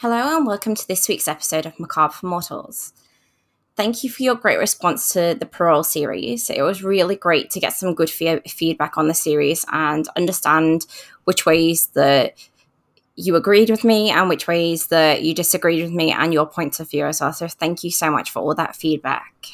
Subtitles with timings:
[0.00, 2.92] Hello, and welcome to this week's episode of Macabre for Mortals.
[3.74, 6.48] Thank you for your great response to the Parole series.
[6.50, 10.86] It was really great to get some good fe- feedback on the series and understand
[11.24, 12.34] which ways that
[13.16, 16.78] you agreed with me and which ways that you disagreed with me and your points
[16.78, 17.32] of view as well.
[17.32, 19.46] So, thank you so much for all that feedback.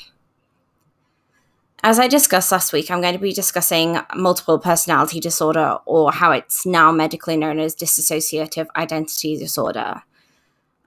[1.82, 6.32] As I discussed last week, I'm going to be discussing multiple personality disorder, or how
[6.32, 10.02] it's now medically known as dissociative identity disorder.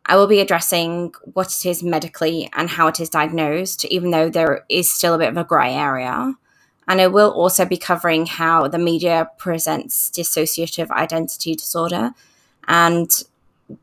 [0.07, 4.29] I will be addressing what it is medically and how it is diagnosed, even though
[4.29, 6.33] there is still a bit of a grey area.
[6.87, 12.11] And I will also be covering how the media presents dissociative identity disorder
[12.69, 13.11] and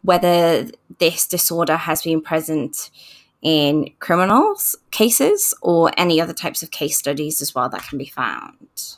[0.00, 2.90] whether this disorder has been present
[3.42, 8.06] in criminals cases or any other types of case studies as well that can be
[8.06, 8.96] found.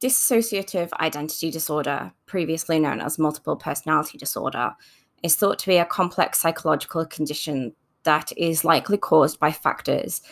[0.00, 4.72] Dissociative identity disorder, previously known as multiple personality disorder,
[5.22, 10.22] is thought to be a complex psychological condition that is likely caused by factors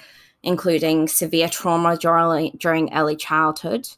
[0.45, 3.89] including severe trauma during early childhood,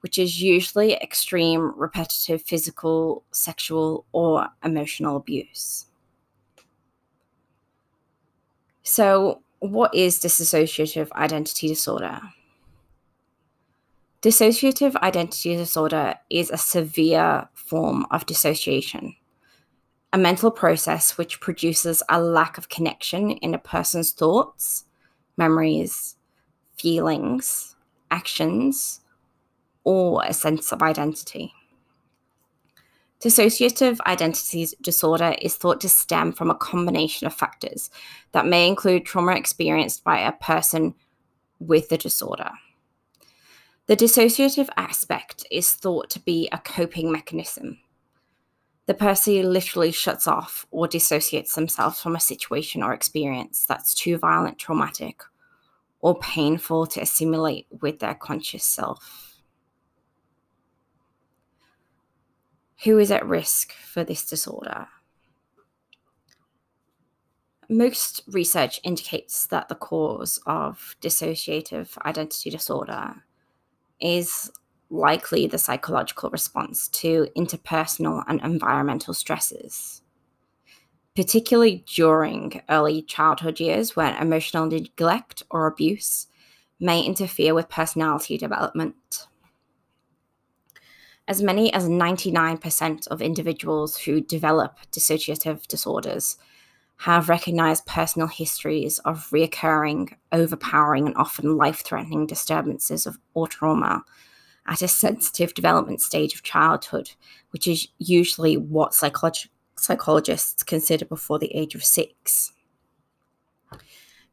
[0.00, 5.86] which is usually extreme, repetitive physical, sexual, or emotional abuse.
[8.82, 12.20] So, what is dissociative identity disorder?
[14.26, 19.14] Dissociative identity disorder is a severe form of dissociation,
[20.12, 24.84] a mental process which produces a lack of connection in a person's thoughts,
[25.36, 26.16] memories,
[26.76, 27.76] feelings,
[28.10, 29.00] actions,
[29.84, 31.52] or a sense of identity.
[33.20, 37.90] Dissociative identity disorder is thought to stem from a combination of factors
[38.32, 40.96] that may include trauma experienced by a person
[41.60, 42.50] with the disorder.
[43.86, 47.78] The dissociative aspect is thought to be a coping mechanism.
[48.86, 54.18] The person literally shuts off or dissociates themselves from a situation or experience that's too
[54.18, 55.22] violent, traumatic,
[56.00, 59.40] or painful to assimilate with their conscious self.
[62.82, 64.88] Who is at risk for this disorder?
[67.68, 73.22] Most research indicates that the cause of dissociative identity disorder
[74.00, 74.50] is
[74.90, 80.02] likely the psychological response to interpersonal and environmental stresses,
[81.14, 86.28] particularly during early childhood years when emotional neglect or abuse
[86.78, 89.26] may interfere with personality development.
[91.28, 96.36] As many as 99% of individuals who develop dissociative disorders
[96.98, 104.02] have recognized personal histories of reoccurring, overpowering, and often life threatening disturbances of, or trauma
[104.66, 107.10] at a sensitive development stage of childhood,
[107.50, 112.52] which is usually what psycholog- psychologists consider before the age of six.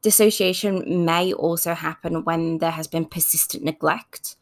[0.02, 4.36] Dissociation may also happen when there has been persistent neglect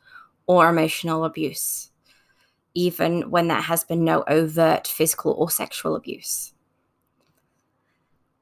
[0.48, 1.92] or emotional abuse,
[2.74, 6.54] even when there has been no overt physical or sexual abuse.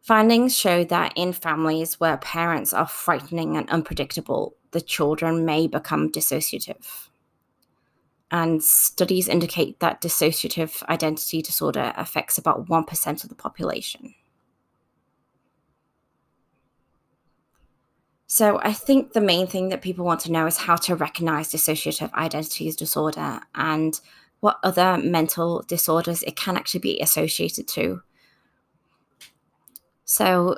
[0.09, 6.11] Findings show that in families where parents are frightening and unpredictable, the children may become
[6.11, 7.09] dissociative.
[8.31, 14.15] And studies indicate that dissociative identity disorder affects about 1% of the population.
[18.25, 21.51] So, I think the main thing that people want to know is how to recognize
[21.51, 24.01] dissociative identity disorder and
[24.39, 28.01] what other mental disorders it can actually be associated to
[30.11, 30.57] so,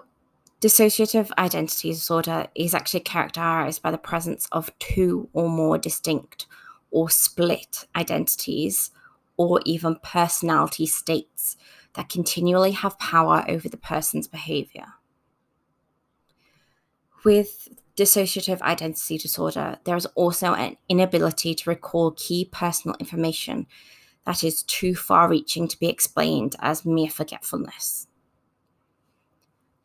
[0.62, 6.45] dissociative identity disorder is actually characterized by the presence of two or more distinct
[6.89, 8.92] or split identities
[9.36, 11.57] or even personality states
[11.95, 14.86] that continually have power over the person's behavior.
[17.25, 23.68] With dissociative identity disorder, there is also an inability to recall key personal information
[24.25, 28.07] that is too far reaching to be explained as mere forgetfulness.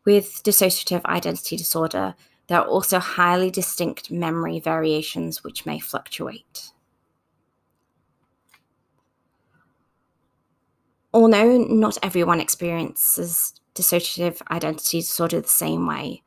[0.07, 2.15] With dissociative identity disorder,
[2.47, 6.71] there are also highly distinct memory variations which may fluctuate.
[11.13, 16.23] Although not everyone experiences dissociative identity disorder the same way,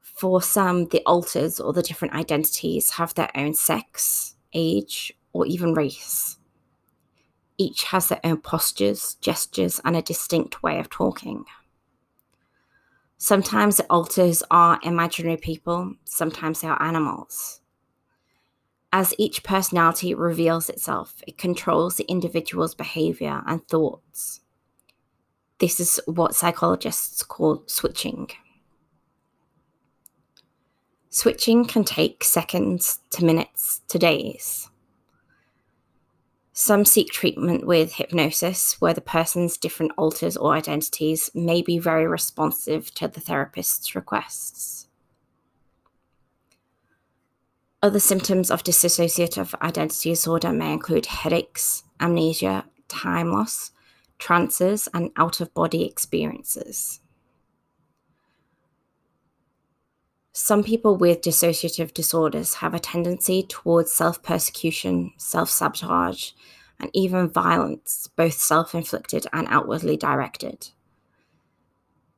[0.00, 5.74] for some, the alters or the different identities have their own sex, age, or even
[5.74, 6.38] race.
[7.56, 11.44] Each has their own postures, gestures, and a distinct way of talking.
[13.22, 17.60] Sometimes the alters are imaginary people, sometimes they are animals.
[18.94, 24.40] As each personality reveals itself, it controls the individual's behavior and thoughts.
[25.58, 28.30] This is what psychologists call switching.
[31.10, 34.69] Switching can take seconds to minutes to days.
[36.60, 42.06] Some seek treatment with hypnosis, where the person's different alters or identities may be very
[42.06, 44.86] responsive to the therapist's requests.
[47.82, 53.70] Other symptoms of dissociative identity disorder may include headaches, amnesia, time loss,
[54.18, 56.99] trances, and out of body experiences.
[60.32, 66.30] Some people with dissociative disorders have a tendency towards self persecution, self sabotage,
[66.78, 70.68] and even violence, both self inflicted and outwardly directed.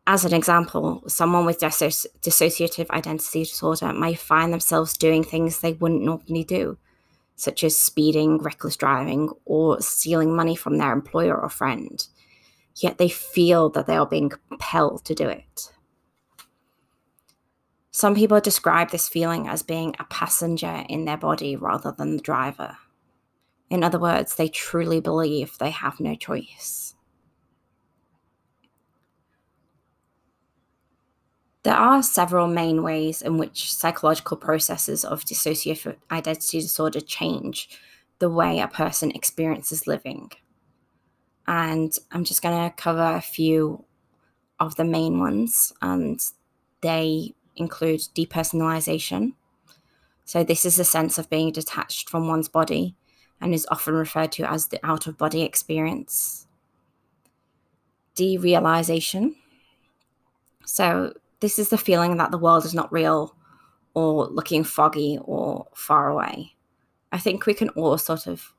[0.06, 5.72] As an example, someone with dissoci- dissociative identity disorder might find themselves doing things they
[5.72, 6.76] wouldn't normally do,
[7.36, 12.06] such as speeding, reckless driving, or stealing money from their employer or friend.
[12.76, 15.72] Yet they feel that they are being compelled to do it.
[17.94, 22.22] Some people describe this feeling as being a passenger in their body rather than the
[22.22, 22.78] driver.
[23.68, 26.94] In other words, they truly believe they have no choice.
[31.64, 37.78] There are several main ways in which psychological processes of dissociative identity disorder change
[38.18, 40.32] the way a person experiences living.
[41.46, 43.84] And I'm just going to cover a few
[44.58, 46.20] of the main ones, and
[46.80, 49.34] they include depersonalization.
[50.24, 52.94] So, this is a sense of being detached from one's body
[53.40, 56.46] and is often referred to as the out of body experience.
[58.16, 59.34] Derealization.
[60.64, 63.34] So, this is the feeling that the world is not real
[63.94, 66.54] or looking foggy or far away.
[67.10, 68.54] I think we can all sort of,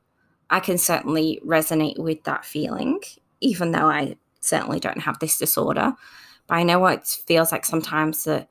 [0.50, 3.00] I can certainly resonate with that feeling,
[3.40, 5.94] even though I certainly don't have this disorder.
[6.48, 8.50] But I know what it feels like sometimes that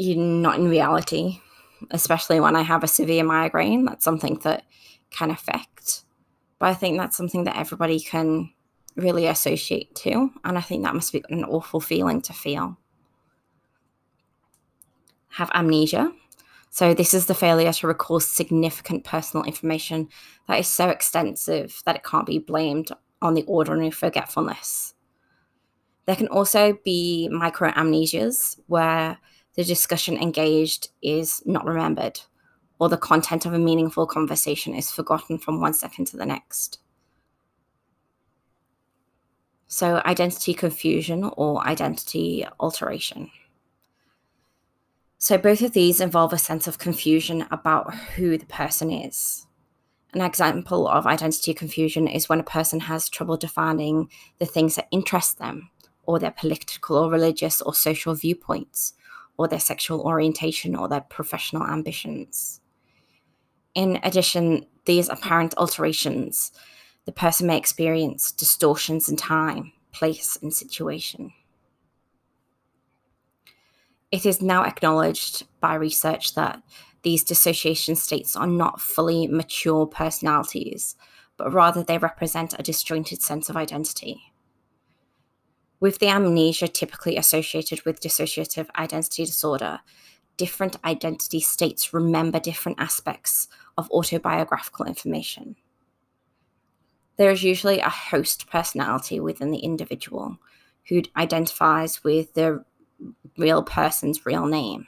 [0.00, 1.40] not in reality,
[1.90, 3.84] especially when I have a severe migraine.
[3.84, 4.64] That's something that
[5.10, 6.04] can affect.
[6.58, 8.52] But I think that's something that everybody can
[8.96, 10.30] really associate to.
[10.44, 12.78] And I think that must be an awful feeling to feel.
[15.30, 16.12] Have amnesia.
[16.72, 20.08] So, this is the failure to recall significant personal information
[20.46, 24.94] that is so extensive that it can't be blamed on the ordinary forgetfulness.
[26.06, 29.18] There can also be microamnesias, where
[29.56, 32.20] the discussion engaged is not remembered,
[32.78, 36.78] or the content of a meaningful conversation is forgotten from one second to the next.
[39.66, 43.30] So, identity confusion or identity alteration.
[45.18, 49.46] So, both of these involve a sense of confusion about who the person is.
[50.12, 54.88] An example of identity confusion is when a person has trouble defining the things that
[54.90, 55.70] interest them,
[56.02, 58.94] or their political or religious or social viewpoints,
[59.40, 62.60] or their sexual orientation or their professional ambitions.
[63.74, 66.52] In addition, these apparent alterations
[67.06, 71.32] the person may experience distortions in time, place, and situation.
[74.12, 76.62] It is now acknowledged by research that
[77.02, 80.96] these dissociation states are not fully mature personalities,
[81.38, 84.29] but rather they represent a disjointed sense of identity.
[85.80, 89.80] With the amnesia typically associated with dissociative identity disorder,
[90.36, 95.56] different identity states remember different aspects of autobiographical information
[97.20, 100.38] there is usually a host personality within the individual
[100.88, 102.64] who identifies with the
[103.36, 104.86] real person's real name.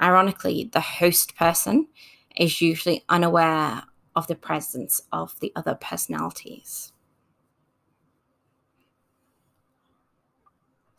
[0.00, 1.88] Ironically, the host person
[2.34, 3.82] is usually unaware
[4.16, 6.93] of the presence of the other personalities.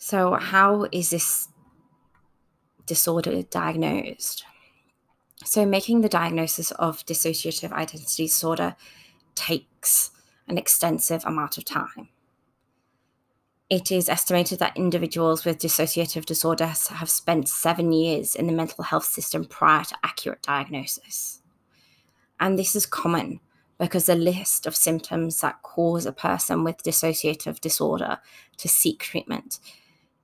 [0.07, 1.47] So, how is this
[2.85, 4.45] disorder diagnosed?
[5.43, 8.75] So, making the diagnosis of dissociative identity disorder
[9.33, 10.11] takes
[10.47, 12.09] an extensive amount of time.
[13.67, 18.83] It is estimated that individuals with dissociative disorders have spent seven years in the mental
[18.83, 21.41] health system prior to accurate diagnosis.
[22.39, 23.39] And this is common
[23.79, 28.19] because the list of symptoms that cause a person with dissociative disorder
[28.57, 29.57] to seek treatment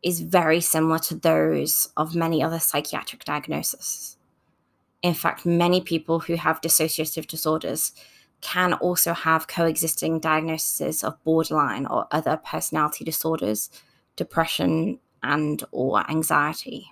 [0.03, 4.17] is very similar to those of many other psychiatric diagnoses.
[5.01, 7.93] In fact, many people who have dissociative disorders
[8.41, 13.69] can also have coexisting diagnoses of borderline or other personality disorders,
[14.15, 16.87] depression, and or anxiety.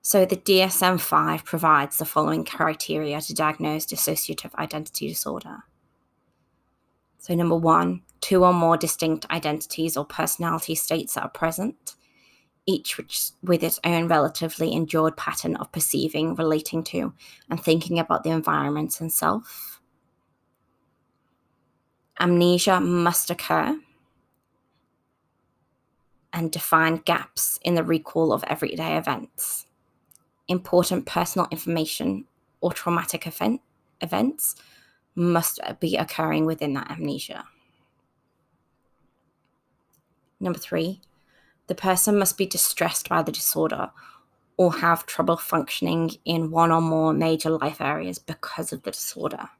[0.00, 5.64] So the DSM-5 provides the following criteria to diagnose dissociative identity disorder.
[7.18, 11.94] So number 1, two or more distinct identities or personality states that are present,
[12.66, 17.12] each which, with its own relatively endured pattern of perceiving, relating to,
[17.50, 19.80] and thinking about the environment and self.
[22.20, 23.78] Amnesia must occur
[26.32, 29.66] and define gaps in the recall of everyday events.
[30.48, 32.26] Important personal information
[32.60, 33.60] or traumatic event,
[34.00, 34.56] events
[35.14, 37.44] must be occurring within that amnesia.
[40.40, 41.00] Number three,
[41.66, 43.90] the person must be distressed by the disorder
[44.56, 49.50] or have trouble functioning in one or more major life areas because of the disorder.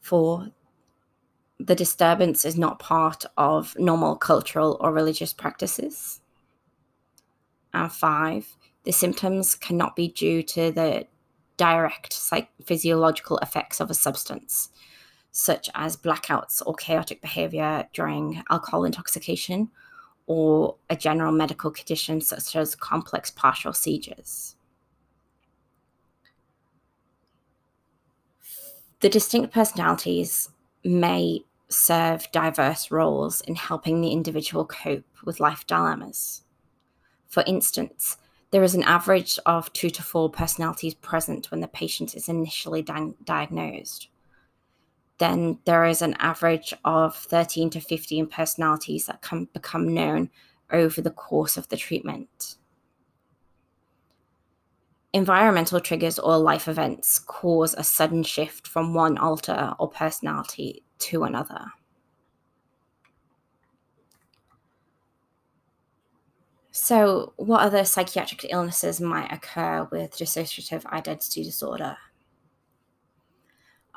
[0.00, 0.48] Four,
[1.58, 6.20] the disturbance is not part of normal cultural or religious practices.
[7.72, 11.06] And five, the symptoms cannot be due to the
[11.56, 14.70] direct psych- physiological effects of a substance,
[15.32, 19.70] such as blackouts or chaotic behavior during alcohol intoxication,
[20.26, 24.54] or a general medical condition such as complex partial seizures.
[29.00, 30.50] The distinct personalities
[30.84, 36.42] may serve diverse roles in helping the individual cope with life dilemmas.
[37.26, 38.18] For instance,
[38.50, 42.82] there is an average of two to four personalities present when the patient is initially
[42.82, 44.08] di- diagnosed.
[45.20, 50.30] Then there is an average of 13 to 15 personalities that can become known
[50.72, 52.56] over the course of the treatment.
[55.12, 61.24] Environmental triggers or life events cause a sudden shift from one alter or personality to
[61.24, 61.66] another.
[66.70, 71.98] So, what other psychiatric illnesses might occur with dissociative identity disorder?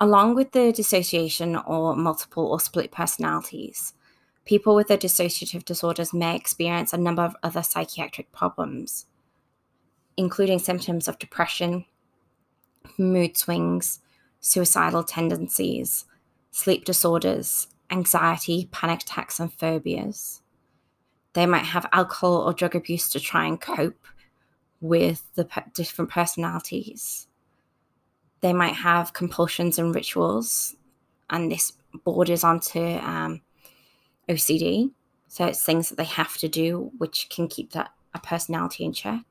[0.04, 3.94] Along with the dissociation or multiple or split personalities,
[4.44, 9.06] people with the dissociative disorders may experience a number of other psychiatric problems,
[10.18, 11.86] including symptoms of depression,
[12.98, 14.02] mood swings,
[14.42, 16.04] suicidal tendencies,
[16.52, 20.42] sleep disorders, anxiety, panic attacks, and phobias.
[21.32, 24.06] They might have alcohol or drug abuse to try and cope
[24.82, 27.30] with the different personalities.
[28.44, 30.76] They might have compulsions and rituals,
[31.30, 31.72] and this
[32.04, 33.40] borders onto um,
[34.28, 34.92] OCD.
[35.30, 38.92] So it's things that they have to do, which can keep that a personality in
[38.92, 39.24] check.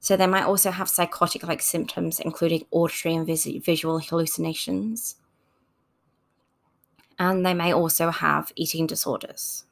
[0.00, 5.16] So they might also have psychotic like symptoms, including auditory and vis- visual hallucinations.
[7.18, 9.64] And they may also have eating disorders.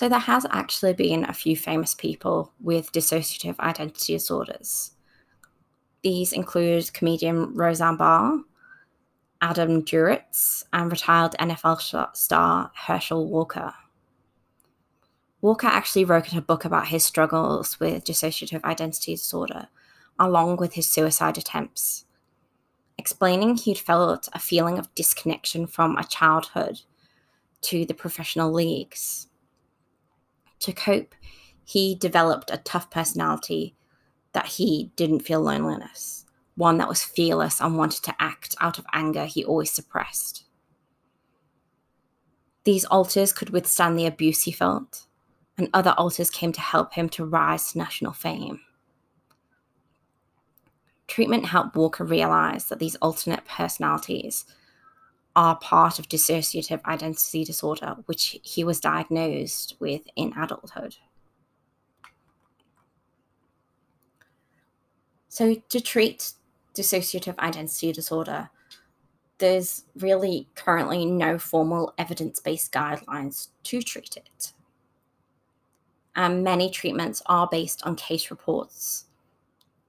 [0.00, 4.92] So, there has actually been a few famous people with dissociative identity disorders.
[6.02, 8.38] These include comedian Roseanne Barr,
[9.42, 13.74] Adam Duritz, and retired NFL star Herschel Walker.
[15.42, 19.68] Walker actually wrote a book about his struggles with dissociative identity disorder,
[20.18, 22.06] along with his suicide attempts,
[22.96, 26.80] explaining he'd felt a feeling of disconnection from a childhood
[27.60, 29.26] to the professional leagues
[30.60, 31.14] to cope,
[31.64, 33.74] he developed a tough personality
[34.32, 36.24] that he didn't feel loneliness,
[36.54, 40.44] one that was fearless and wanted to act out of anger he always suppressed.
[42.64, 45.06] These alters could withstand the abuse he felt,
[45.56, 48.60] and other alters came to help him to rise to national fame.
[51.08, 54.44] Treatment helped Walker realize that these alternate personalities
[55.40, 60.96] are part of dissociative identity disorder, which he was diagnosed with in adulthood.
[65.30, 66.32] So, to treat
[66.74, 68.50] dissociative identity disorder,
[69.38, 74.52] there's really currently no formal evidence based guidelines to treat it.
[76.14, 79.06] And many treatments are based on case reports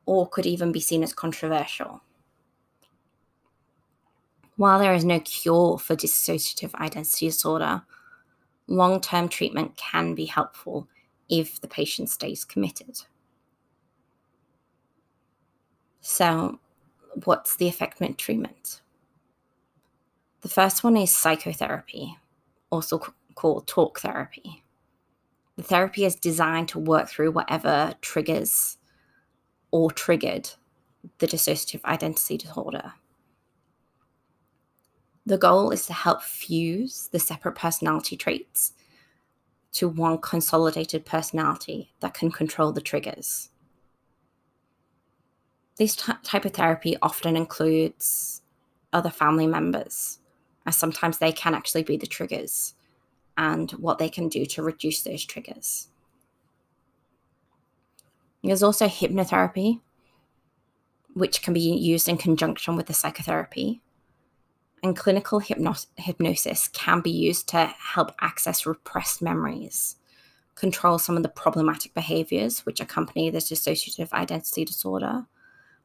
[0.05, 2.03] or could even be seen as controversial.
[4.57, 7.83] While there is no cure for dissociative identity disorder,
[8.67, 10.87] long term treatment can be helpful
[11.29, 13.01] if the patient stays committed.
[16.01, 16.59] So,
[17.23, 18.81] what's the effective treatment?
[20.41, 22.17] The first one is psychotherapy,
[22.71, 22.99] also
[23.35, 24.63] called talk therapy.
[25.55, 28.77] The therapy is designed to work through whatever triggers
[29.69, 30.49] or triggered
[31.19, 32.93] the dissociative identity disorder.
[35.25, 38.73] The goal is to help fuse the separate personality traits
[39.73, 43.49] to one consolidated personality that can control the triggers.
[45.77, 48.41] This t- type of therapy often includes
[48.91, 50.19] other family members,
[50.65, 52.73] as sometimes they can actually be the triggers
[53.37, 55.87] and what they can do to reduce those triggers.
[58.43, 59.81] There's also hypnotherapy,
[61.13, 63.81] which can be used in conjunction with the psychotherapy.
[64.83, 69.97] And clinical hypno- hypnosis can be used to help access repressed memories,
[70.55, 75.27] control some of the problematic behaviors which accompany this dissociative identity disorder,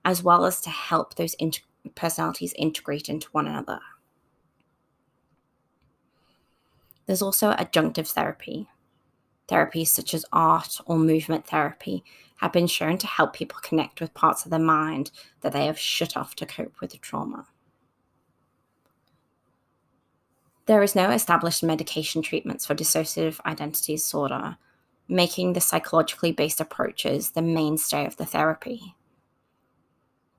[0.04, 1.62] as well as to help those inter-
[1.94, 3.80] personalities integrate into one another.
[7.06, 8.68] There's also adjunctive therapy.
[9.48, 12.02] Therapies such as art or movement therapy
[12.36, 15.10] have been shown to help people connect with parts of their mind
[15.42, 17.46] that they have shut off to cope with the trauma.
[20.66, 24.58] There is no established medication treatments for dissociative identity disorder,
[25.08, 28.96] making the psychologically based approaches the mainstay of the therapy.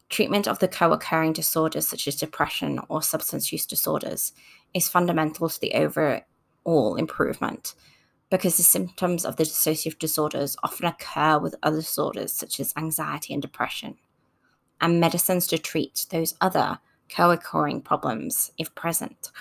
[0.10, 4.34] Treatment of the co occurring disorders such as depression or substance use disorders
[4.74, 7.74] is fundamental to the overall improvement
[8.30, 13.34] because the symptoms of the dissociative disorders often occur with other disorders such as anxiety
[13.34, 13.96] and depression.
[14.82, 16.80] And medicines to treat those other
[17.10, 19.32] co occurring problems, if present,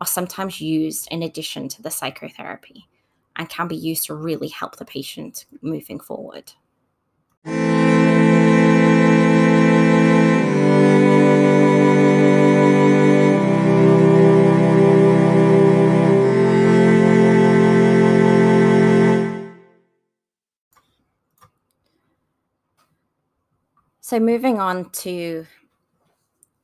[0.00, 2.88] are sometimes used in addition to the psychotherapy
[3.36, 6.52] and can be used to really help the patient moving forward.
[24.00, 25.46] So moving on to,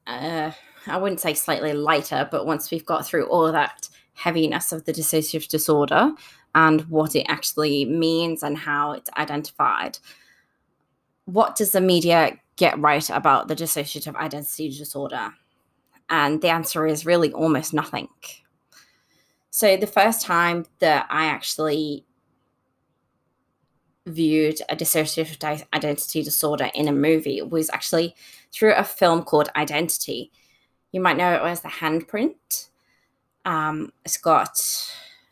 [0.07, 0.53] uh,
[0.87, 4.93] I wouldn't say slightly lighter, but once we've got through all that heaviness of the
[4.93, 6.13] dissociative disorder
[6.55, 9.99] and what it actually means and how it's identified,
[11.25, 15.33] what does the media get right about the dissociative identity disorder?
[16.11, 18.09] And the answer is really almost nothing.
[19.51, 22.05] So the first time that I actually
[24.07, 28.15] viewed a dissociative identity disorder in a movie was actually
[28.53, 30.33] through a film called Identity.
[30.93, 32.69] You might know it as The Handprint.
[33.45, 34.61] Um, it's got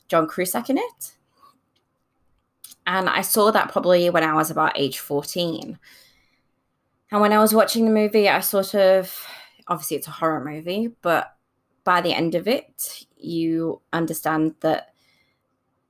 [0.09, 1.15] John Cusack in it.
[2.87, 5.79] And I saw that probably when I was about age 14.
[7.13, 9.27] And when I was watching the movie, I sort of,
[9.69, 11.37] obviously, it's a horror movie, but
[11.85, 14.95] by the end of it, you understand that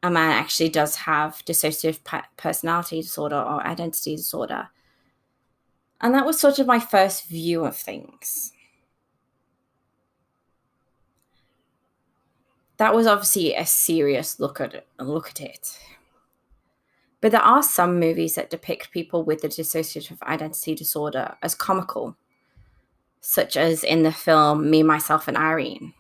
[0.03, 2.01] a man actually does have dissociative
[2.37, 4.69] personality disorder or identity disorder.
[6.01, 8.53] And that was sort of my first view of things.
[12.81, 15.79] That was obviously a serious look at it, look at it.
[17.21, 22.17] But there are some movies that depict people with the dissociative identity disorder as comical,
[23.21, 25.93] such as in the film Me, Myself, and Irene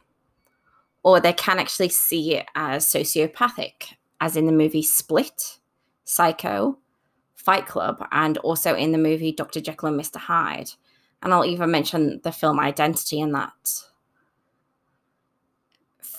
[1.02, 5.58] or they can actually see it as sociopathic, as in the movie Split,
[6.04, 6.78] Psycho,
[7.34, 9.60] Fight Club, and also in the movie Dr.
[9.60, 10.16] Jekyll and Mr.
[10.16, 10.70] Hyde.
[11.22, 13.82] And I'll even mention the film Identity in that.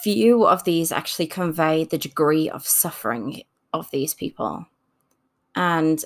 [0.01, 4.65] Few of these actually convey the degree of suffering of these people.
[5.55, 6.03] And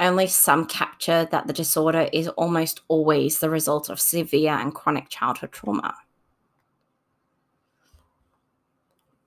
[0.00, 5.08] only some capture that the disorder is almost always the result of severe and chronic
[5.08, 5.94] childhood trauma.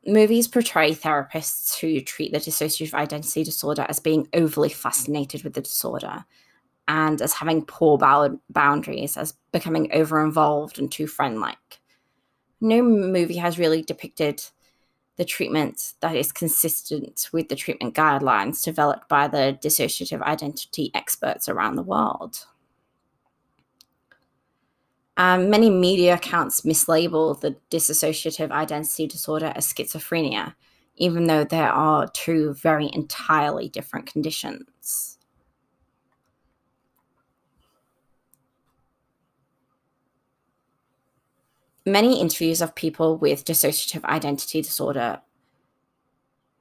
[0.05, 5.61] movies portray therapists who treat the dissociative identity disorder as being overly fascinated with the
[5.61, 6.25] disorder
[6.87, 7.97] and as having poor
[8.49, 11.80] boundaries, as becoming over involved and too friend like.
[12.62, 14.43] No movie has really depicted
[15.17, 21.50] the treatment that is consistent with the treatment guidelines developed by the dissociative identity experts
[21.50, 22.45] around the world.
[25.17, 30.56] Um, many media accounts mislabel the dissociative identity disorder as schizophrenia,
[30.95, 35.17] even though there are two very entirely different conditions.
[41.85, 45.21] Many interviews of people with dissociative identity disorder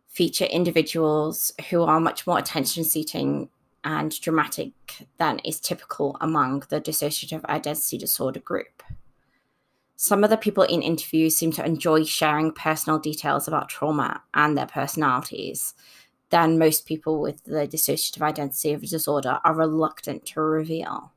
[0.08, 3.48] feature individuals who are much more attention seeking
[3.84, 4.72] and dramatic
[5.18, 8.82] than is typical among the dissociative identity disorder group.
[9.96, 14.56] Some of the people in interviews seem to enjoy sharing personal details about trauma and
[14.56, 15.74] their personalities,
[16.30, 21.12] than most people with the dissociative identity disorder are reluctant to reveal.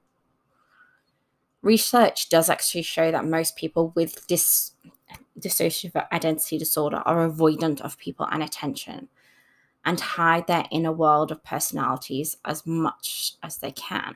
[1.63, 4.71] Research does actually show that most people with dis-
[5.39, 9.08] dissociative identity disorder are avoidant of people and attention
[9.86, 14.15] and hide their inner world of personalities as much as they can.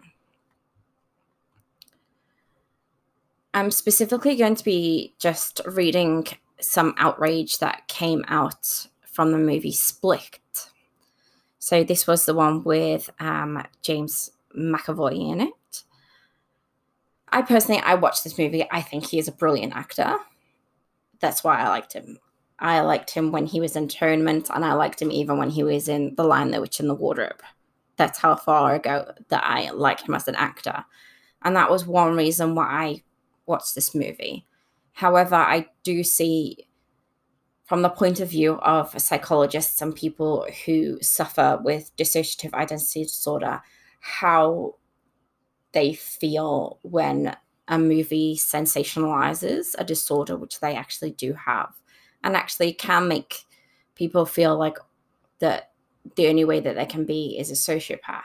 [3.54, 6.28] I'm specifically going to be just reading
[6.60, 10.40] some outrage that came out from the movie Split.
[11.60, 15.54] So this was the one with um, James McAvoy in it.
[17.30, 18.66] I personally, I watched this movie.
[18.72, 20.18] I think he is a brilliant actor.
[21.20, 22.20] That's why I liked him.
[22.60, 25.64] I liked him when he was in Atonement, and I liked him even when he
[25.64, 27.42] was in The Lion, the Witch, and the Wardrobe.
[27.98, 30.86] That's how far ago that I like him as an actor.
[31.44, 33.04] And that was one reason why I
[33.46, 34.46] watched this movie.
[34.94, 36.68] However, I do see
[37.66, 43.62] from the point of view of psychologists and people who suffer with dissociative identity disorder,
[44.00, 44.76] how
[45.78, 47.38] they feel when
[47.68, 51.72] a movie sensationalizes a disorder, which they actually do have,
[52.24, 53.46] and actually can make
[53.94, 54.80] people feel like
[55.38, 55.70] that
[56.16, 58.24] the only way that they can be is a sociopath.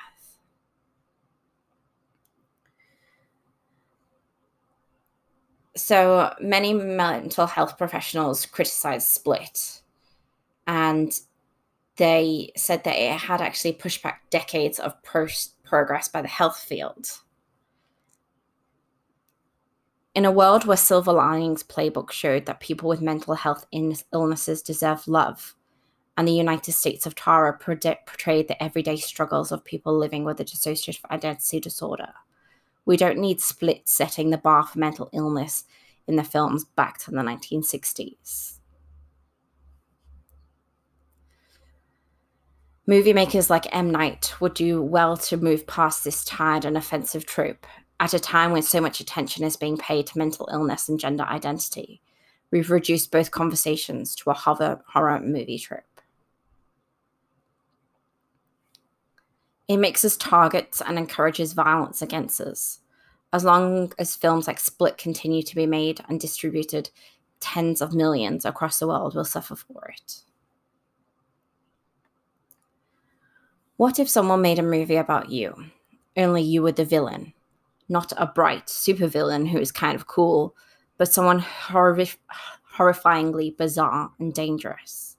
[5.75, 9.81] so many mental health professionals criticized Split,
[10.67, 11.19] and
[11.97, 15.29] they said that it had actually pushed back decades of pro-
[15.65, 17.09] progress by the health field.
[20.15, 23.67] In a world where Silver Linings Playbook showed that people with mental health
[24.13, 25.55] illnesses deserve love,
[26.17, 30.45] and the United States of Tara portrayed the everyday struggles of people living with a
[30.45, 32.13] dissociative identity disorder
[32.85, 35.65] we don't need split setting the bar for mental illness
[36.07, 38.59] in the films back to the 1960s.
[42.85, 43.91] Movie makers like M.
[43.91, 47.65] Night would do well to move past this tired and offensive trope
[48.03, 51.23] at a time when so much attention is being paid to mental illness and gender
[51.23, 52.03] identity.
[52.51, 55.85] We've reduced both conversations to a horror, horror movie trope.
[59.69, 62.81] It makes us targets and encourages violence against us.
[63.33, 66.91] As long as films like Split continue to be made and distributed,
[67.39, 70.23] tens of millions across the world will suffer for it.
[73.77, 75.67] What if someone made a movie about you?
[76.17, 77.33] Only you were the villain,
[77.93, 80.57] not a bright supervillain who is kind of cool,
[80.97, 82.17] but someone horrif-
[82.77, 85.17] horrifyingly bizarre and dangerous.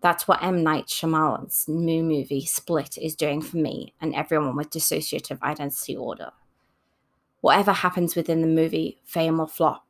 [0.00, 0.62] That's what M.
[0.62, 6.30] Night Shyamalan's new movie Split is doing for me and everyone with dissociative identity order.
[7.42, 9.86] Whatever happens within the movie, fame or flop,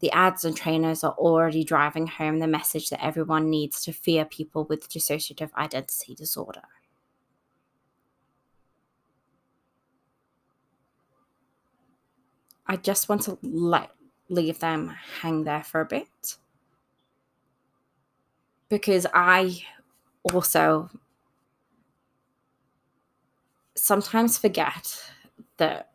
[0.00, 4.26] the ads and trainers are already driving home the message that everyone needs to fear
[4.26, 6.62] people with dissociative identity disorder.
[12.68, 13.90] I just want to let
[14.28, 14.88] leave them
[15.20, 16.36] hang there for a bit
[18.68, 19.62] because I
[20.32, 20.90] also
[23.74, 25.12] sometimes forget
[25.58, 25.90] that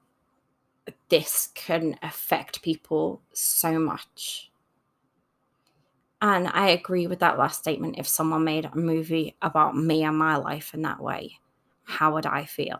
[1.09, 4.49] this can affect people so much.
[6.21, 7.95] And I agree with that last statement.
[7.97, 11.39] If someone made a movie about me and my life in that way,
[11.83, 12.79] how would I feel?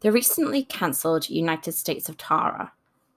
[0.00, 2.72] The recently cancelled United States of Tara,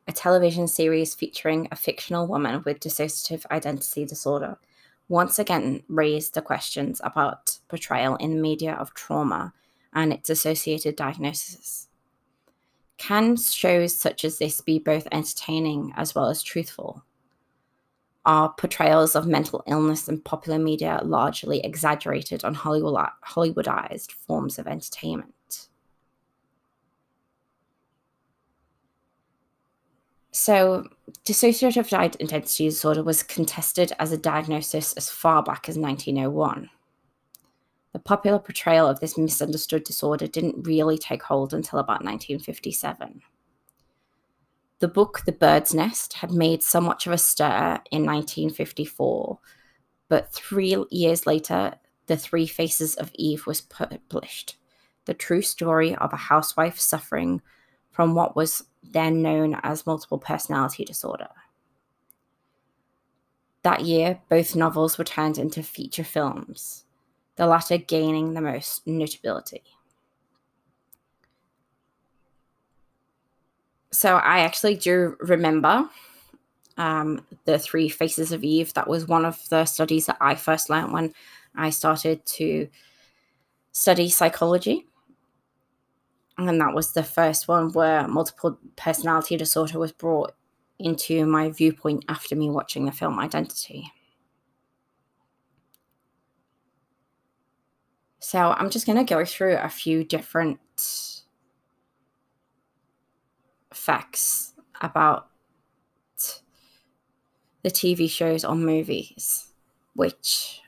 [0.06, 4.58] a television series featuring a fictional woman with dissociative identity disorder,
[5.08, 9.54] once again raised the questions about portrayal in media of trauma
[9.93, 11.88] and its associated diagnosis.
[12.98, 17.06] Can shows such as this be both entertaining as well as truthful?
[18.26, 25.34] Are portrayals of mental illness in popular media largely exaggerated on Hollywoodized forms of entertainment?
[30.44, 30.90] So,
[31.24, 36.70] dissociative identity disorder was contested as a diagnosis as far back as 1901.
[37.94, 43.22] The popular portrayal of this misunderstood disorder didn't really take hold until about 1957.
[44.80, 49.40] The book The Bird's Nest had made so much of a stir in 1954,
[50.10, 51.76] but three years later,
[52.08, 54.58] The Three Faces of Eve was published,
[55.06, 57.42] the true story of a housewife suffering
[57.94, 61.30] from what was then known as multiple personality disorder.
[63.62, 66.84] That year, both novels were turned into feature films,
[67.38, 69.64] the latter gaining the most notability.
[73.92, 75.88] So I actually do remember
[76.78, 78.74] um, the three faces of Eve.
[78.74, 81.14] That was one of the studies that I first learned when
[81.56, 82.68] I started to
[83.72, 84.88] study psychology.
[86.38, 90.34] And that was the first one where multiple personality disorder was brought
[90.80, 93.91] into my viewpoint after me watching the film Identity.
[98.19, 100.60] So I'm just going to go through a few different
[103.74, 105.28] facts about
[107.63, 109.52] the TV shows or movies,
[109.96, 110.62] which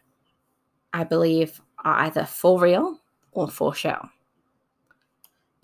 [0.93, 2.99] I believe are either for real
[3.32, 4.10] or for show.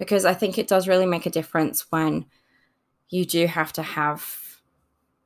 [0.01, 2.25] Because I think it does really make a difference when
[3.09, 4.25] you do have to have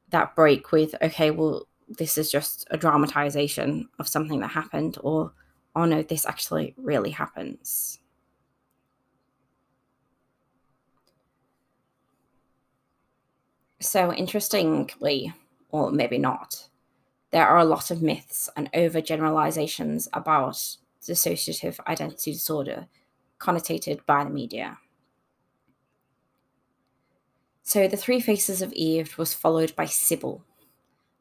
[0.09, 5.31] that break with, okay, well, this is just a dramatization of something that happened, or,
[5.77, 7.99] oh no, this actually really happens.
[13.79, 15.33] So, interestingly,
[15.69, 16.67] or maybe not,
[17.31, 20.57] there are a lot of myths and overgeneralizations about
[21.01, 22.88] dissociative identity disorder
[23.45, 24.77] connotated by the media.
[27.63, 30.43] So, The Three Faces of Eve was followed by Sybil,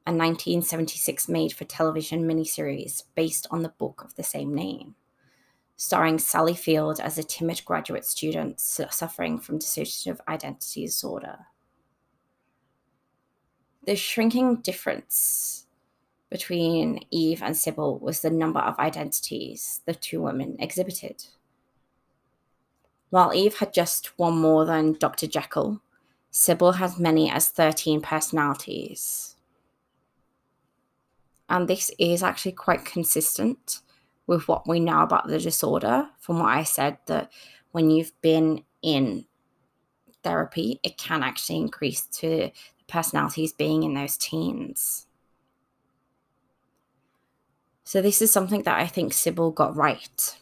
[0.06, 4.94] a 1976 made for television miniseries based on the book of the same name,
[5.76, 11.46] starring Sally Field as a timid graduate student suffering from dissociative identity disorder
[13.86, 15.66] the shrinking difference
[16.30, 21.24] between Eve and Sybil was the number of identities the two women exhibited.
[23.14, 25.28] While Eve had just one more than Dr.
[25.28, 25.80] Jekyll,
[26.32, 29.36] Sybil has many as 13 personalities.
[31.48, 33.82] And this is actually quite consistent
[34.26, 37.30] with what we know about the disorder, from what I said, that
[37.70, 39.26] when you've been in
[40.24, 42.50] therapy, it can actually increase to
[42.88, 45.06] personalities being in those teens.
[47.84, 50.36] So, this is something that I think Sybil got right.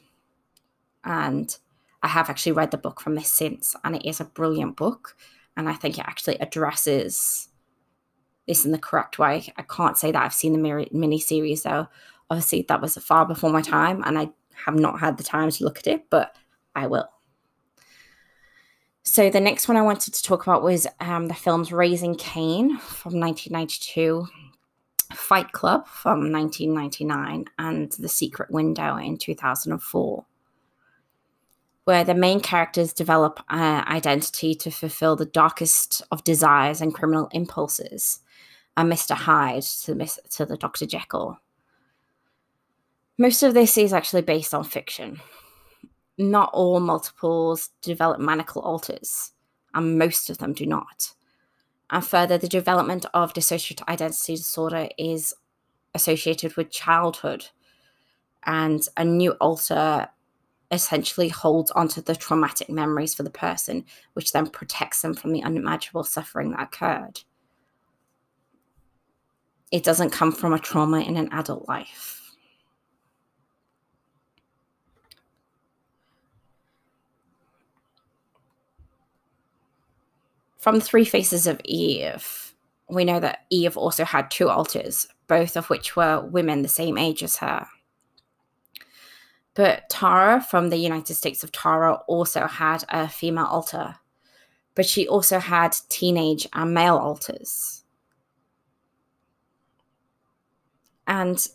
[1.05, 1.55] And
[2.03, 5.17] I have actually read the book from this since, and it is a brilliant book.
[5.57, 7.49] And I think it actually addresses
[8.49, 9.53] this in the correct way.
[9.57, 11.89] I can't say that I've seen the mini series, though.
[12.31, 14.31] Obviously, that was far before my time, and I
[14.65, 16.35] have not had the time to look at it, but
[16.75, 17.09] I will.
[19.05, 22.79] So the next one I wanted to talk about was um, the films Raising Cain
[22.79, 24.27] from 1992,
[25.13, 30.25] Fight Club from 1999, and The Secret Window in 2004,
[31.85, 37.29] where the main characters develop an identity to fulfill the darkest of desires and criminal
[37.33, 38.21] impulses,
[38.77, 39.15] and Mr.
[39.15, 39.95] Hyde to,
[40.31, 40.87] to the Dr.
[40.87, 41.39] Jekyll.
[43.19, 45.21] Most of this is actually based on fiction
[46.19, 49.33] not all multiples develop maniacal alters,
[49.75, 51.13] and most of them do not.
[51.91, 55.35] And further, the development of dissociative identity disorder is
[55.95, 57.47] associated with childhood,
[58.45, 60.09] and a new alter
[60.73, 65.43] essentially holds onto the traumatic memories for the person, which then protects them from the
[65.43, 67.21] unimaginable suffering that occurred.
[69.71, 72.19] It doesn't come from a trauma in an adult life.
[80.59, 82.55] From the three faces of Eve,
[82.89, 86.97] we know that Eve also had two alters, both of which were women the same
[86.97, 87.67] age as her.
[89.55, 93.97] But Tara from the United States of Tara also had a female alter,
[94.75, 97.85] but she also had teenage and male alters.
[101.07, 101.47] And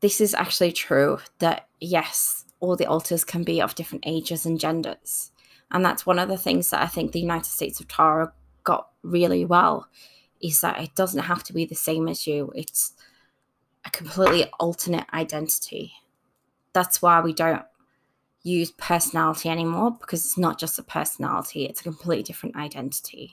[0.00, 4.58] this is actually true that yes, all the alters can be of different ages and
[4.58, 5.30] genders.
[5.70, 8.32] And that's one of the things that I think the United States of Tara
[8.64, 9.88] got really well
[10.40, 12.52] is that it doesn't have to be the same as you.
[12.54, 12.92] It's
[13.84, 15.92] a completely alternate identity.
[16.76, 17.62] That's why we don't
[18.42, 23.32] use personality anymore because it's not just a personality, it's a completely different identity.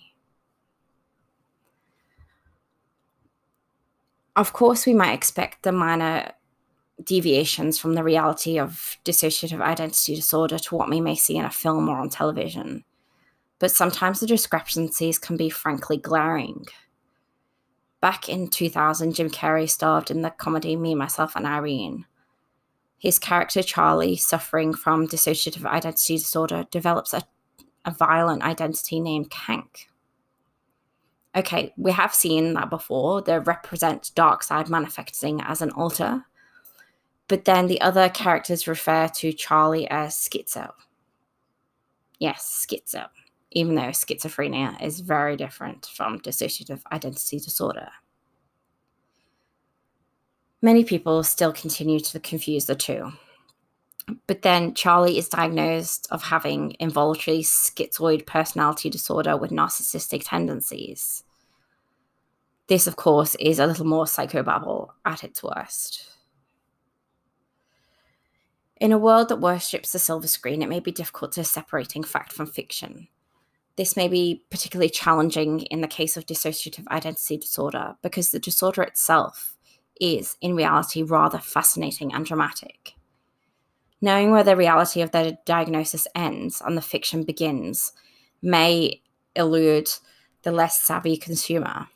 [4.38, 6.32] Of course, we might expect the minor
[7.04, 11.52] deviations from the reality of dissociative identity disorder to what we may see in a
[11.52, 12.86] film or on television,
[13.60, 16.66] but sometimes the discrepancies can be frankly glaring.
[18.00, 22.06] Back in 2000, Jim Carrey starred in the comedy Me, Myself, and Irene.
[23.04, 27.24] His character Charlie, suffering from dissociative identity disorder, develops a,
[27.84, 29.90] a violent identity named Hank.
[31.36, 33.22] Okay, we have seen that before.
[33.22, 36.24] They represent dark side manifesting as an alter,
[37.28, 40.72] but then the other characters refer to Charlie as schizo.
[42.20, 43.08] Yes, schizo.
[43.52, 47.90] even though schizophrenia is very different from dissociative identity disorder.
[50.64, 53.12] Many people still continue to confuse the two.
[54.28, 61.26] But then Charlie is diagnosed of having involuntary schizoid personality disorder with narcissistic tendencies.
[62.68, 66.10] This, of course, is a little more psychobabble at its worst.
[68.80, 72.32] In a world that worships the silver screen, it may be difficult to separating fact
[72.32, 73.10] from fiction.
[73.76, 78.82] This may be particularly challenging in the case of dissociative identity disorder because the disorder
[78.82, 79.53] itself
[80.00, 82.94] is, in reality, rather fascinating and dramatic.
[84.02, 87.94] Knowing where the reality of the diagnosis ends and the fiction begins
[88.42, 89.02] may
[89.36, 89.90] elude
[90.44, 91.88] the less savvy consumer.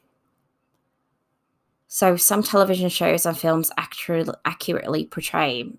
[1.87, 5.71] So, some television shows and films accurately portray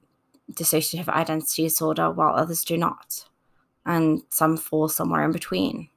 [0.52, 3.24] dissociative identity disorder while others do not,
[3.84, 5.90] and some fall somewhere in between.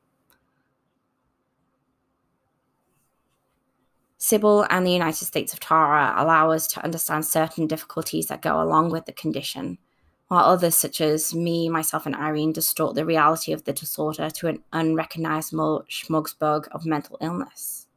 [4.23, 8.61] Sybil and the United States of Tara allow us to understand certain difficulties that go
[8.61, 9.79] along with the condition
[10.27, 14.47] while others, such as me, myself, and Irene, distort the reality of the disorder to
[14.47, 17.87] an unrecognizable schmugsbug of mental illness.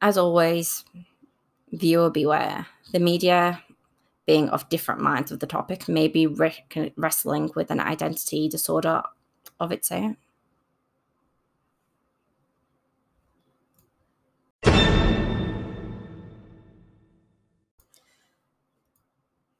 [0.00, 0.84] As always,
[1.70, 2.66] viewer beware.
[2.90, 3.62] The media,
[4.26, 9.04] being of different minds of the topic, may be re- wrestling with an identity disorder
[9.60, 10.16] of its own.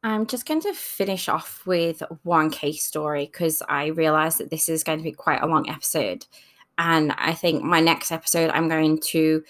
[0.05, 4.69] I'm just going to finish off with one case story because I realize that this
[4.69, 6.27] is going to be quite a long episode.
[6.79, 9.45] And I think my next episode, I'm going to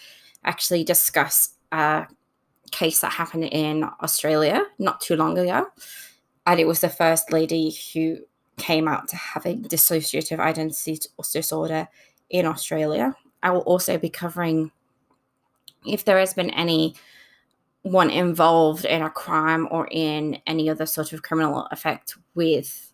[0.44, 2.06] actually discuss a
[2.70, 5.68] case that happened in Australia not too long ago.
[6.46, 8.18] And it was the first lady who
[8.58, 10.98] came out to having dissociative identity
[11.32, 11.88] disorder
[12.28, 13.14] in Australia.
[13.42, 14.70] I will also be covering
[15.86, 16.94] if there has been any
[17.82, 22.92] one involved in a crime or in any other sort of criminal effect with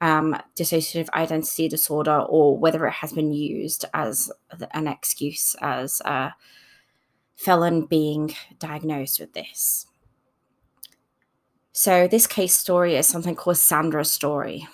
[0.00, 4.30] um, dissociative identity disorder or whether it has been used as
[4.72, 6.34] an excuse as a
[7.36, 9.86] felon being diagnosed with this.
[11.72, 14.66] So, this case story is something called Sandra's story.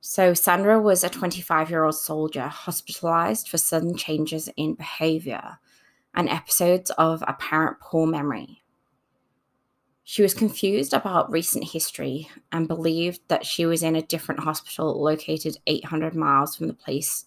[0.00, 5.58] So, Sandra was a 25 year old soldier hospitalized for sudden changes in behavior
[6.20, 8.62] and episodes of apparent poor memory.
[10.04, 15.02] She was confused about recent history and believed that she was in a different hospital
[15.02, 17.24] located 800 miles from the place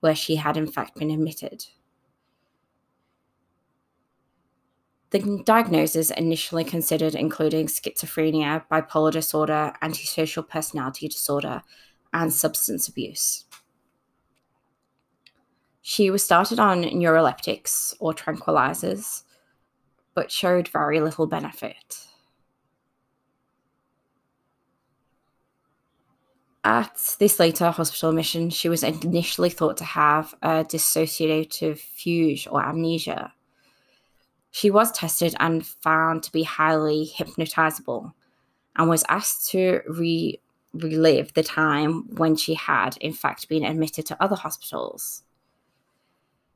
[0.00, 1.66] where she had in fact been admitted.
[5.10, 11.62] The diagnoses initially considered including schizophrenia, bipolar disorder, antisocial personality disorder,
[12.12, 13.44] and substance abuse.
[15.82, 19.24] She was started on neuroleptics or tranquilizers,
[20.14, 22.06] but showed very little benefit.
[26.64, 32.64] At this later hospital admission, she was initially thought to have a dissociative fugue or
[32.64, 33.32] amnesia.
[34.52, 38.12] She was tested and found to be highly hypnotizable
[38.76, 40.40] and was asked to re-
[40.72, 45.24] relive the time when she had, in fact, been admitted to other hospitals.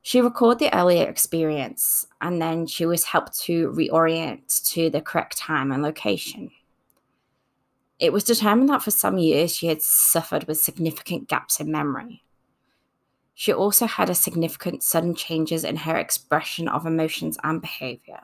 [0.07, 5.37] She recalled the earlier experience and then she was helped to reorient to the correct
[5.37, 6.53] time and location.
[7.99, 12.23] It was determined that for some years she had suffered with significant gaps in memory.
[13.35, 18.21] She also had a significant sudden changes in her expression of emotions and behavior.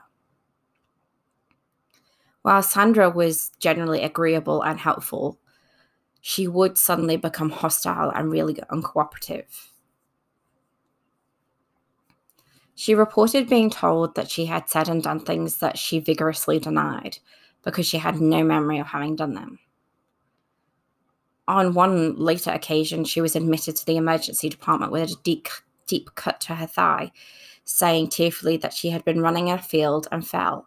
[2.43, 5.41] While Sandra was generally agreeable and helpful,
[6.21, 9.72] she would suddenly become hostile and really uncooperative.
[12.75, 17.19] She reported being told that she had said and done things that she vigorously denied
[17.63, 19.59] because she had no memory of having done them.
[21.49, 25.49] On one later occasion, she was admitted to the emergency department with a deep,
[25.87, 27.13] deep cut to her thigh,
[27.65, 30.67] saying tearfully that she had been running in a field and fell.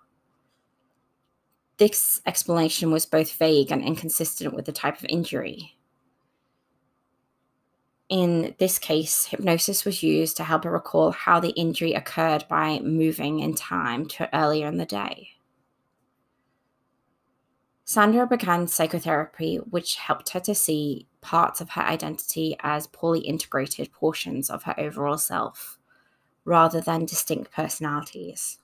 [1.78, 5.75] This explanation was both vague and inconsistent with the type of injury.
[8.08, 12.80] In this case, hypnosis was used to help her recall how the injury occurred by
[12.80, 15.30] moving in time to earlier in the day.
[17.84, 23.92] Sandra began psychotherapy, which helped her to see parts of her identity as poorly integrated
[23.92, 25.80] portions of her overall self,
[26.46, 28.60] rather than distinct personalities.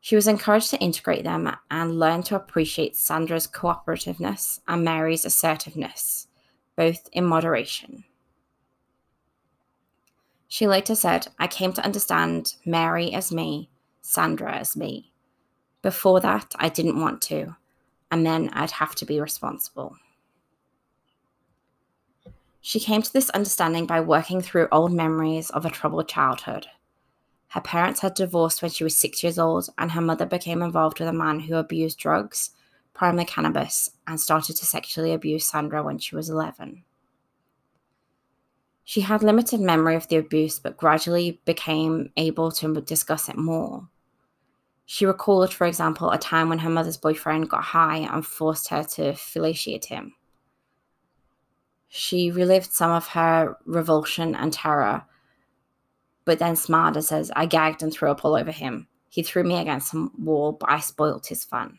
[0.00, 6.27] She was encouraged to integrate them and learn to appreciate Sandra's cooperativeness and Mary's assertiveness,
[6.78, 8.04] both in moderation.
[10.46, 13.68] She later said, I came to understand Mary as me,
[14.00, 15.12] Sandra as me.
[15.82, 17.56] Before that, I didn't want to,
[18.12, 19.96] and then I'd have to be responsible.
[22.60, 26.68] She came to this understanding by working through old memories of a troubled childhood.
[27.48, 31.00] Her parents had divorced when she was six years old, and her mother became involved
[31.00, 32.50] with a man who abused drugs,
[32.98, 36.82] primarily cannabis, and started to sexually abuse Sandra when she was 11.
[38.82, 43.88] She had limited memory of the abuse, but gradually became able to discuss it more.
[44.84, 48.82] She recalled, for example, a time when her mother's boyfriend got high and forced her
[48.82, 50.14] to felicitate him.
[51.86, 55.04] She relived some of her revulsion and terror,
[56.24, 58.88] but then smiled and says, I gagged and threw up all over him.
[59.08, 61.78] He threw me against some wall, but I spoilt his fun.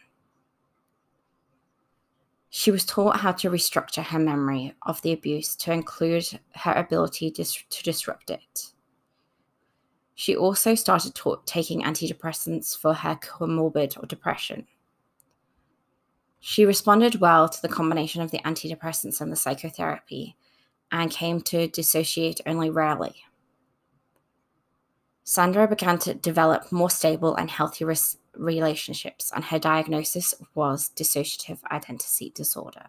[2.49, 7.29] She was taught how to restructure her memory of the abuse to include her ability
[7.29, 8.73] dis- to disrupt it.
[10.15, 14.67] She also started ta- taking antidepressants for her comorbid or depression.
[16.39, 20.35] She responded well to the combination of the antidepressants and the psychotherapy
[20.91, 23.15] and came to dissociate only rarely.
[25.23, 31.59] Sandra began to develop more stable and healthy res- relationships, and her diagnosis was dissociative
[31.71, 32.87] identity disorder.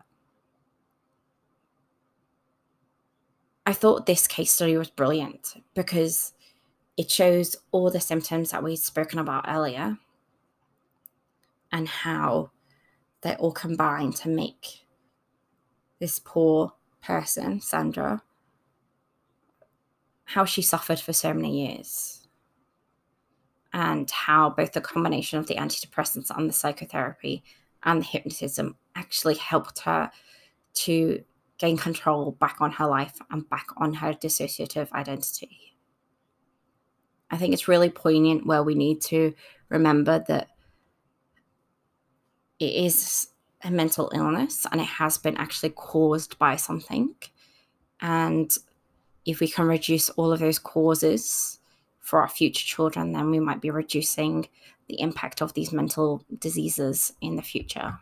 [3.66, 6.32] I thought this case study was brilliant because
[6.96, 9.98] it shows all the symptoms that we'd spoken about earlier
[11.72, 12.50] and how
[13.22, 14.86] they all combine to make
[15.98, 16.72] this poor
[17.02, 18.22] person, Sandra,
[20.24, 22.19] how she suffered for so many years
[23.72, 27.42] and how both the combination of the antidepressants and the psychotherapy
[27.84, 30.10] and the hypnotism actually helped her
[30.74, 31.22] to
[31.58, 35.76] gain control back on her life and back on her dissociative identity.
[37.30, 39.34] I think it's really poignant where we need to
[39.68, 40.48] remember that
[42.58, 43.28] it is
[43.62, 47.14] a mental illness and it has been actually caused by something.
[48.00, 48.50] And
[49.24, 51.59] if we can reduce all of those causes,
[52.00, 54.48] for our future children, then we might be reducing
[54.88, 57.98] the impact of these mental diseases in the future.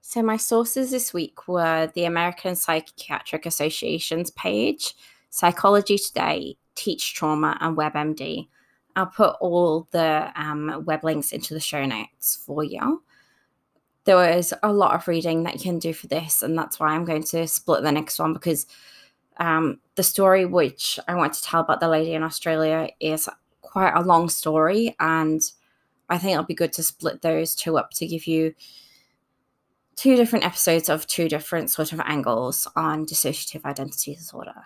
[0.00, 4.94] So, my sources this week were the American Psychiatric Association's page,
[5.28, 8.48] Psychology Today, Teach Trauma, and WebMD.
[8.96, 13.02] I'll put all the um, web links into the show notes for you
[14.08, 16.88] there is a lot of reading that you can do for this, and that's why
[16.88, 18.66] I'm going to split the next one because
[19.36, 23.28] um, the story which I want to tell about the lady in Australia is
[23.60, 25.42] quite a long story, and
[26.08, 28.54] I think it'll be good to split those two up to give you
[29.94, 34.64] two different episodes of two different sort of angles on dissociative identity disorder.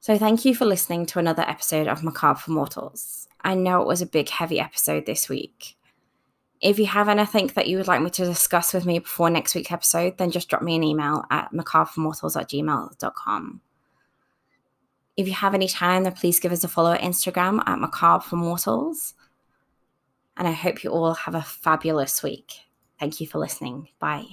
[0.00, 3.28] So, thank you for listening to another episode of Macabre for Mortals.
[3.42, 5.74] I know it was a big, heavy episode this week.
[6.60, 9.54] If you have anything that you would like me to discuss with me before next
[9.54, 13.60] week's episode, then just drop me an email at macabreformortals at gmail.com.
[15.16, 19.14] If you have any time, then please give us a follow at Instagram at macabreformortals.
[20.36, 22.52] And I hope you all have a fabulous week.
[22.98, 23.88] Thank you for listening.
[23.98, 24.26] Bye.